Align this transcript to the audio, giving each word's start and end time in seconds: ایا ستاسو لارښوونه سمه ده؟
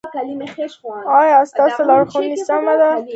ایا 1.19 1.39
ستاسو 1.51 1.81
لارښوونه 1.89 2.35
سمه 2.47 2.73
ده؟ 2.81 2.91